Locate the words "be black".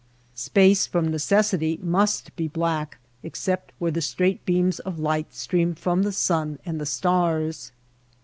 2.35-2.97